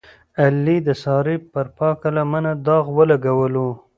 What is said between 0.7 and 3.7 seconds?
د سارې پر پاکه لمنه داغ ولګولو.